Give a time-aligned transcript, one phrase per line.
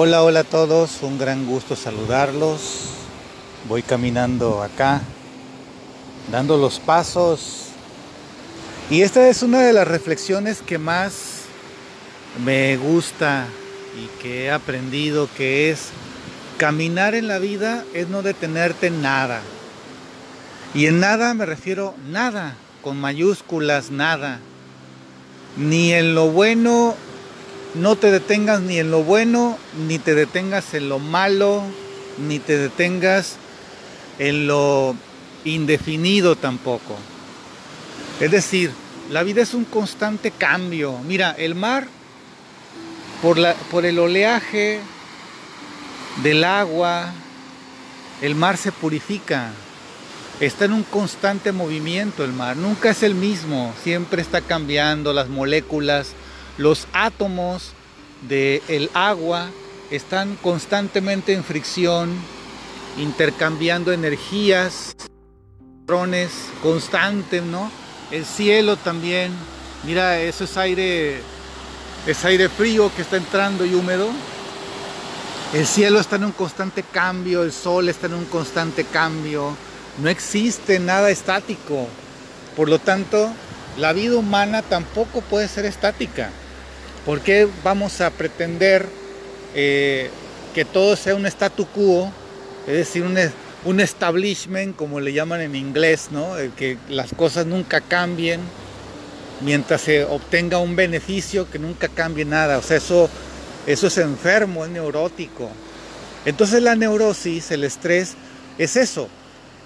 [0.00, 2.84] Hola, hola a todos, un gran gusto saludarlos.
[3.68, 5.00] Voy caminando acá,
[6.30, 7.70] dando los pasos.
[8.90, 11.46] Y esta es una de las reflexiones que más
[12.44, 13.48] me gusta
[14.00, 15.88] y que he aprendido, que es
[16.58, 19.40] caminar en la vida es no detenerte en nada.
[20.74, 24.38] Y en nada me refiero nada, con mayúsculas, nada.
[25.56, 26.94] Ni en lo bueno
[27.74, 31.62] no te detengas ni en lo bueno, ni te detengas en lo malo,
[32.18, 33.36] ni te detengas
[34.18, 34.94] en lo
[35.44, 36.96] indefinido tampoco.
[38.20, 38.72] Es decir,
[39.10, 40.98] la vida es un constante cambio.
[41.06, 41.86] Mira, el mar,
[43.22, 44.80] por, la, por el oleaje
[46.22, 47.12] del agua,
[48.22, 49.50] el mar se purifica.
[50.40, 52.56] Está en un constante movimiento el mar.
[52.56, 53.72] Nunca es el mismo.
[53.82, 56.14] Siempre está cambiando las moléculas
[56.58, 57.72] los átomos
[58.28, 59.48] del agua
[59.90, 62.10] están constantemente en fricción,
[62.98, 64.94] intercambiando energías,
[65.78, 66.30] electrones
[66.62, 67.70] constantes, ¿no?
[68.10, 69.32] El cielo también,
[69.84, 71.20] mira, eso es aire,
[72.06, 74.08] es aire frío que está entrando y húmedo.
[75.54, 79.56] El cielo está en un constante cambio, el sol está en un constante cambio,
[80.02, 81.86] no existe nada estático.
[82.56, 83.30] Por lo tanto,
[83.78, 86.30] la vida humana tampoco puede ser estática.
[87.08, 88.86] ¿Por qué vamos a pretender
[89.54, 90.10] eh,
[90.54, 92.12] que todo sea un statu quo?
[92.66, 93.02] Es decir,
[93.64, 96.34] un, establishment, como le llaman en inglés, ¿no?
[96.58, 98.42] que las cosas nunca cambien
[99.40, 102.58] mientras se obtenga un beneficio, que nunca cambie nada.
[102.58, 103.08] O sea, eso,
[103.66, 105.48] eso es enfermo, es neurótico.
[106.26, 108.16] Entonces la neurosis, el estrés,
[108.58, 109.08] es eso,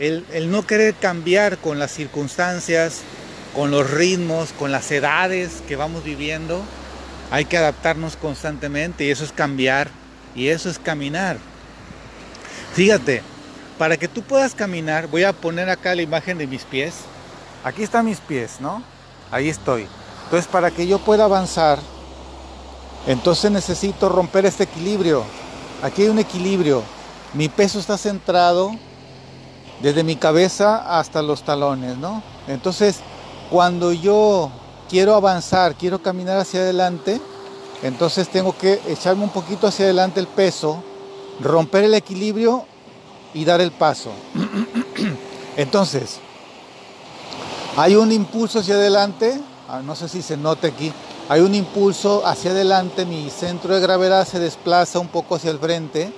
[0.00, 3.02] el, el, no querer cambiar con las circunstancias,
[3.54, 6.64] con los ritmos, con las edades que vamos viviendo
[7.30, 9.90] hay que adaptarnos constantemente y eso es cambiar
[10.34, 11.38] y eso es caminar.
[12.74, 13.22] Fíjate,
[13.76, 16.94] para que tú puedas caminar, voy a poner acá la imagen de mis pies.
[17.64, 18.82] Aquí están mis pies, ¿no?
[19.30, 19.86] Ahí estoy.
[20.24, 21.78] Entonces, para que yo pueda avanzar,
[23.06, 25.24] entonces necesito romper este equilibrio.
[25.82, 26.82] Aquí hay un equilibrio.
[27.34, 28.72] Mi peso está centrado
[29.80, 32.22] desde mi cabeza hasta los talones, ¿no?
[32.46, 33.00] Entonces,
[33.50, 34.50] cuando yo
[34.88, 37.20] quiero avanzar, quiero caminar hacia adelante,
[37.82, 40.82] entonces tengo que echarme un poquito hacia adelante el peso,
[41.40, 42.64] romper el equilibrio
[43.34, 44.10] y dar el paso.
[45.56, 46.18] Entonces,
[47.76, 50.92] hay un impulso hacia adelante, ah, no sé si se note aquí,
[51.28, 55.58] hay un impulso hacia adelante, mi centro de gravedad se desplaza un poco hacia el
[55.58, 56.12] frente.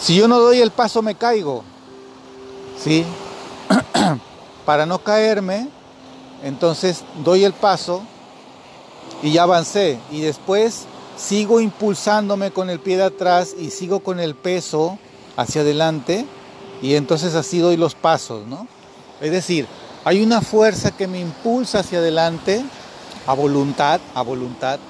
[0.00, 1.62] Si yo no doy el paso me caigo,
[2.82, 3.04] ¿sí?
[4.64, 5.68] Para no caerme,
[6.42, 8.02] entonces doy el paso
[9.22, 9.98] y ya avancé.
[10.10, 10.84] Y después
[11.16, 14.98] sigo impulsándome con el pie de atrás y sigo con el peso
[15.36, 16.26] hacia adelante.
[16.82, 18.66] Y entonces así doy los pasos, ¿no?
[19.20, 19.66] Es decir,
[20.04, 22.64] hay una fuerza que me impulsa hacia adelante
[23.26, 24.80] a voluntad, a voluntad.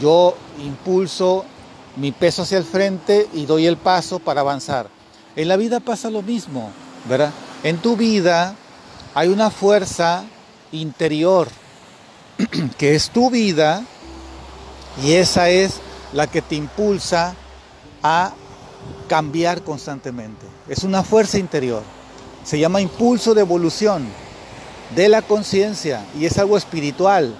[0.00, 1.44] Yo impulso
[1.96, 4.88] mi peso hacia el frente y doy el paso para avanzar.
[5.34, 6.70] En la vida pasa lo mismo,
[7.06, 7.32] ¿verdad?
[7.62, 8.54] En tu vida
[9.14, 10.24] hay una fuerza
[10.80, 11.48] interior,
[12.78, 13.84] que es tu vida,
[15.02, 15.74] y esa es
[16.12, 17.34] la que te impulsa
[18.02, 18.32] a
[19.08, 20.46] cambiar constantemente.
[20.68, 21.82] Es una fuerza interior.
[22.44, 24.06] Se llama impulso de evolución
[24.94, 27.36] de la conciencia y es algo espiritual.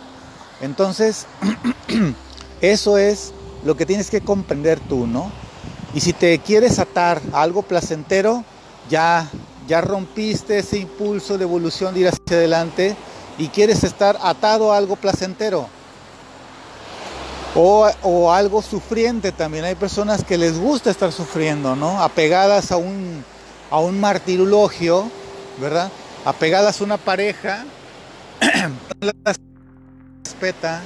[0.61, 1.27] Entonces,
[2.61, 3.33] eso es
[3.65, 5.31] lo que tienes que comprender tú, ¿no?
[5.95, 8.45] Y si te quieres atar a algo placentero,
[8.91, 9.31] ya
[9.67, 12.97] ya rompiste ese impulso de evolución de ir hacia adelante
[13.39, 15.69] y quieres estar atado a algo placentero
[17.57, 19.65] o, algo sufriente también.
[19.65, 22.03] Hay personas que les gusta estar sufriendo, ¿no?
[22.03, 23.25] Apegadas a un,
[23.71, 25.11] a un martirologio,
[25.59, 25.91] ¿verdad?
[26.25, 27.65] Apegadas a una pareja,
[29.01, 29.37] las
[30.25, 30.83] respeta,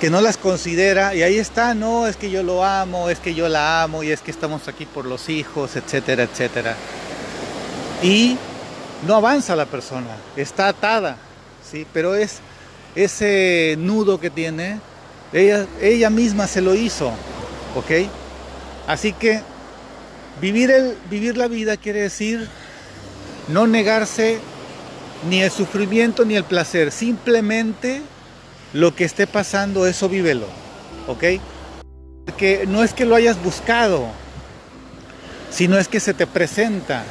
[0.00, 3.34] que no las considera y ahí está, no, es que yo lo amo, es que
[3.34, 6.76] yo la amo y es que estamos aquí por los hijos, etcétera, etcétera.
[8.02, 8.36] Y
[9.06, 11.16] no avanza la persona, está atada.
[11.92, 12.38] Pero es
[12.94, 14.78] ese nudo que tiene,
[15.32, 17.08] ella, ella misma se lo hizo,
[17.74, 18.08] ¿ok?
[18.86, 19.40] Así que
[20.40, 22.48] vivir, el, vivir la vida quiere decir
[23.48, 24.38] no negarse
[25.28, 28.02] ni el sufrimiento ni el placer, simplemente
[28.72, 30.46] lo que esté pasando, eso vívelo,
[31.06, 31.24] ¿ok?
[32.26, 34.06] Porque no es que lo hayas buscado,
[35.50, 37.04] sino es que se te presenta.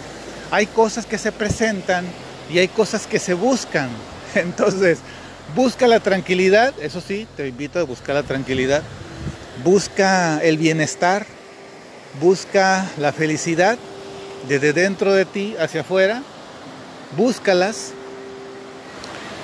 [0.52, 2.06] Hay cosas que se presentan
[2.52, 3.90] y hay cosas que se buscan.
[4.36, 5.00] Entonces,
[5.56, 8.82] busca la tranquilidad, eso sí, te invito a buscar la tranquilidad,
[9.64, 11.26] busca el bienestar,
[12.22, 13.78] busca la felicidad
[14.48, 16.24] desde dentro de ti hacia afuera,
[17.16, 17.92] búscalas.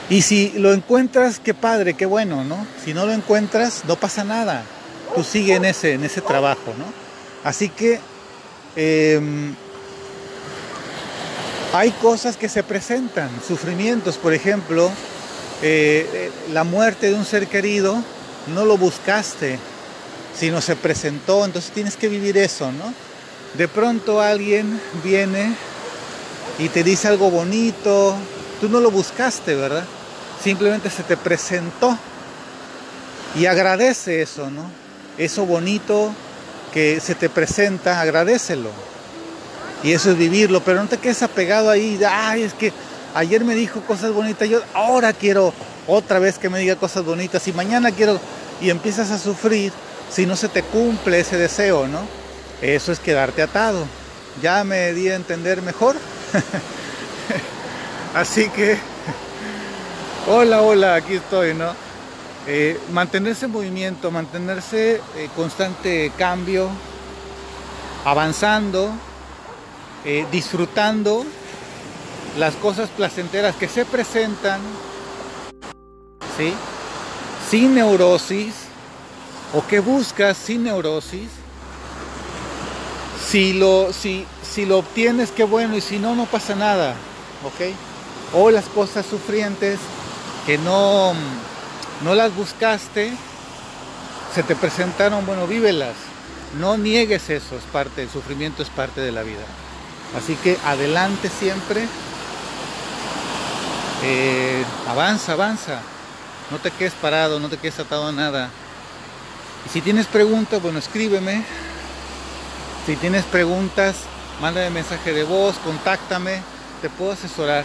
[0.10, 2.66] Y si lo encuentras, qué padre, qué bueno, ¿no?
[2.84, 4.64] Si no lo encuentras, no pasa nada.
[5.16, 6.86] Tú sigue en ese, en ese trabajo, ¿no?
[7.44, 8.00] Así que
[8.76, 9.54] em,
[11.74, 14.90] hay cosas que se presentan, sufrimientos, por ejemplo,
[15.62, 18.02] eh, la muerte de un ser querido,
[18.54, 19.60] no lo buscaste,
[20.38, 22.94] sino se presentó, entonces tienes que vivir eso, ¿no?
[23.56, 25.54] De pronto alguien viene
[26.58, 28.16] y te dice algo bonito,
[28.62, 29.86] tú no lo buscaste, ¿verdad?
[30.44, 31.98] Simplemente se te presentó
[33.36, 34.72] y agradece eso, ¿no?
[35.18, 36.12] Eso bonito
[36.74, 38.70] que se te presenta, agradecelo.
[39.84, 42.74] Y eso es vivirlo, pero no te quedes apegado ahí, ay, es que
[43.16, 45.54] ayer me dijo cosas bonitas, yo ahora quiero
[45.88, 48.20] otra vez que me diga cosas bonitas y mañana quiero
[48.62, 49.72] y empiezas a sufrir
[50.12, 52.02] si no se te cumple ese deseo, ¿no?
[52.62, 53.86] Eso es quedarte atado.
[54.42, 55.96] Ya me di a entender mejor.
[58.14, 58.78] Así que,
[60.28, 61.74] hola, hola, aquí estoy, ¿no?
[62.48, 66.70] Eh, mantenerse en movimiento, mantenerse eh, constante cambio,
[68.06, 68.92] avanzando,
[70.06, 71.26] eh, disfrutando
[72.38, 74.62] las cosas placenteras que se presentan,
[76.38, 76.54] ¿sí?
[77.50, 78.54] Sin neurosis,
[79.54, 81.30] o que buscas sin neurosis.
[83.28, 86.96] Si lo, si, si lo obtienes, qué bueno, y si no, no pasa nada,
[87.44, 87.74] ¿ok?
[88.34, 89.80] O las cosas sufrientes
[90.46, 91.14] que no,
[92.04, 93.12] no las buscaste,
[94.34, 95.96] se te presentaron, bueno, vívelas.
[96.60, 99.46] No niegues eso, es parte, el sufrimiento es parte de la vida.
[100.18, 101.88] Así que adelante siempre,
[104.04, 105.82] eh, avanza, avanza,
[106.50, 108.50] no te quedes parado, no te quedes atado a nada.
[109.66, 111.44] Y si tienes preguntas, bueno, escríbeme.
[112.86, 113.96] Si tienes preguntas,
[114.42, 116.42] mándame mensaje de voz, contáctame,
[116.82, 117.64] te puedo asesorar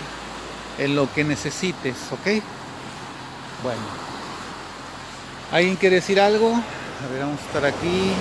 [0.78, 2.42] en lo que necesites, ¿ok?
[3.62, 4.04] Bueno.
[5.52, 6.52] ¿Alguien quiere decir algo?
[6.52, 8.12] A ver, vamos a estar aquí.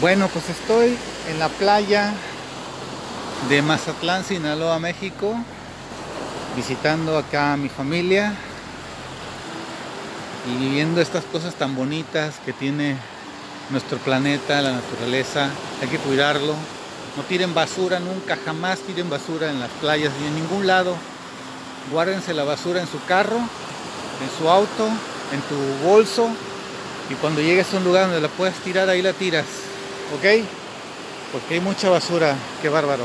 [0.00, 0.94] Bueno, pues estoy
[1.30, 2.12] en la playa
[3.48, 5.34] de Mazatlán, Sinaloa, México
[6.54, 8.34] visitando acá a mi familia
[10.46, 12.98] y viviendo estas cosas tan bonitas que tiene
[13.70, 15.48] nuestro planeta, la naturaleza.
[15.80, 16.54] Hay que cuidarlo.
[17.16, 20.94] No tiren basura nunca, jamás tiren basura en las playas ni en ningún lado.
[21.90, 24.88] Guárdense la basura en su carro, en su auto,
[25.32, 26.28] en tu bolso
[27.08, 29.46] y cuando llegues a un lugar donde la puedas tirar, ahí la tiras.
[30.14, 30.44] ¿Ok?
[31.32, 32.34] Porque hay mucha basura.
[32.62, 33.04] Qué bárbaro.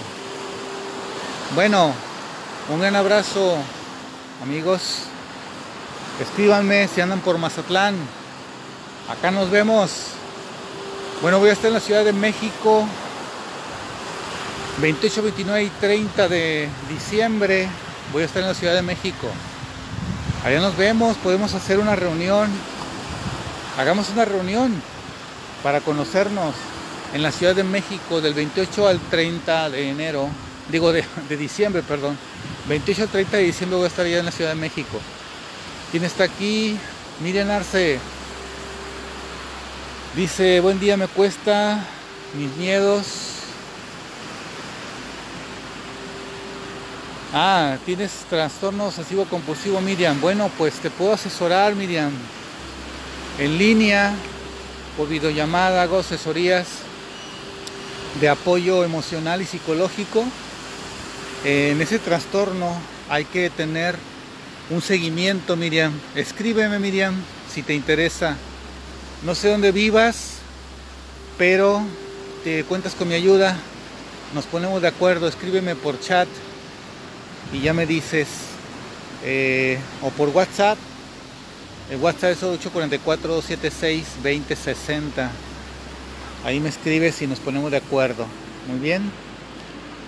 [1.56, 1.94] Bueno,
[2.70, 3.58] un gran abrazo,
[4.44, 5.04] amigos.
[6.22, 7.96] Escríbanme si andan por Mazatlán.
[9.10, 9.92] Acá nos vemos.
[11.22, 12.86] Bueno, voy a estar en la Ciudad de México
[14.80, 17.68] 28, 29 y 30 de diciembre.
[18.14, 19.28] Voy a estar en la Ciudad de México.
[20.46, 22.50] Allá nos vemos, podemos hacer una reunión.
[23.78, 24.82] Hagamos una reunión
[25.64, 26.54] para conocernos
[27.14, 30.30] en la Ciudad de México del 28 al 30 de enero.
[30.70, 31.04] Digo, de,
[31.38, 32.18] diciembre, perdón.
[32.68, 35.00] 28 30 de diciembre voy a estar allá en la Ciudad de México.
[35.92, 36.78] ¿Quién está aquí?
[37.22, 38.00] Miriam Arce.
[40.16, 41.86] Dice, buen día me cuesta,
[42.34, 43.06] mis miedos.
[47.34, 50.20] Ah, tienes trastorno obsesivo compulsivo, Miriam.
[50.20, 52.12] Bueno, pues te puedo asesorar, Miriam.
[53.40, 54.14] En línea,
[54.98, 56.68] por videollamada, hago asesorías
[58.20, 60.26] de apoyo emocional y psicológico
[61.44, 63.96] en ese trastorno hay que tener
[64.70, 65.92] un seguimiento, Miriam.
[66.16, 67.16] Escríbeme, Miriam,
[67.52, 68.38] si te interesa.
[69.24, 70.34] No sé dónde vivas,
[71.40, 71.82] pero
[72.44, 73.58] te cuentas con mi ayuda.
[74.36, 75.28] Nos ponemos de acuerdo.
[75.28, 76.28] Escríbeme por chat
[77.52, 78.28] y ya me dices.
[79.24, 80.78] Eh, o por WhatsApp.
[81.90, 85.30] El WhatsApp es 844-76-2060.
[86.44, 88.26] Ahí me escribes y nos ponemos de acuerdo.
[88.68, 89.12] Muy bien.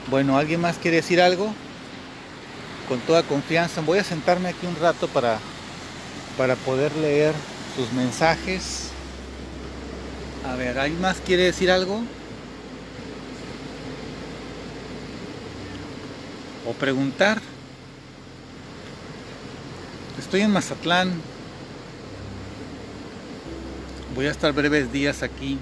[0.10, 1.54] Bueno, ¿alguien más quiere decir algo?
[2.90, 3.82] Con toda confianza.
[3.82, 5.40] Voy a sentarme aquí un rato para,
[6.38, 7.34] para poder leer
[7.75, 8.90] sus mensajes.
[10.50, 12.02] A ver, ¿alguien más quiere decir algo?
[16.68, 17.42] O preguntar.
[20.18, 21.13] Estoy en Mazatlán.
[24.16, 25.60] Voy a estar breves días aquí.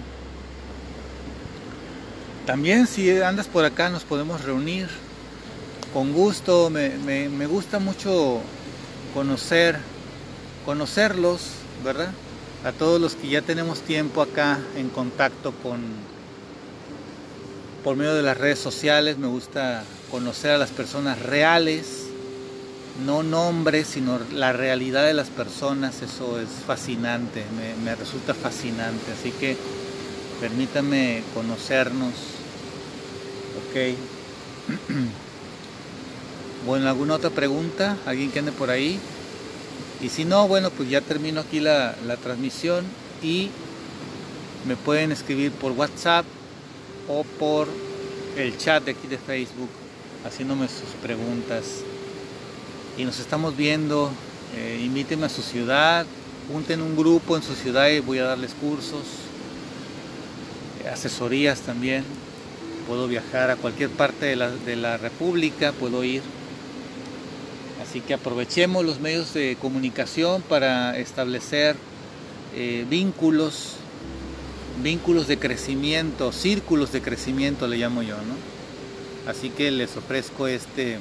[2.46, 4.88] También si andas por acá nos podemos reunir.
[5.94, 8.40] Con gusto, me, gusta mucho
[9.14, 9.78] conocer,
[10.66, 11.42] conocerlos,
[11.84, 12.12] ¿verdad?
[12.64, 15.82] A todos los que ya tenemos tiempo acá en contacto con,
[17.84, 22.06] por medio de las redes sociales, me gusta conocer a las personas reales,
[23.06, 29.12] no nombres, sino la realidad de las personas, eso es fascinante, me, me resulta fascinante,
[29.12, 29.58] así que
[30.42, 32.14] permítame conocernos,
[33.70, 33.96] ok.
[36.64, 37.98] Bueno, ¿alguna otra pregunta?
[38.06, 39.00] ¿Alguien que ande por ahí?
[40.00, 42.86] Y si no, bueno, pues ya termino aquí la, transmisión
[43.24, 43.50] y
[44.68, 46.24] me pueden escribir por WhatsApp
[47.08, 47.68] o por
[48.38, 49.70] el chat de aquí de Facebook
[50.24, 51.80] haciéndome sus preguntas.
[52.96, 54.12] Y nos estamos viendo,
[54.56, 56.06] eh, invítenme a su ciudad,
[56.52, 59.02] junten un grupo en su ciudad y voy a darles cursos,
[60.92, 62.04] asesorías también.
[62.88, 66.22] Puedo viajar a cualquier parte de la, de la República, puedo ir
[67.92, 71.76] Así que aprovechemos los medios de comunicación para establecer
[72.56, 73.74] eh, vínculos,
[74.82, 79.30] vínculos de crecimiento, círculos de crecimiento le llamo yo, ¿no?
[79.30, 81.00] Así que les ofrezco este,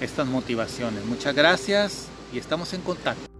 [0.00, 1.04] estas motivaciones.
[1.06, 3.35] Muchas gracias y estamos en contacto.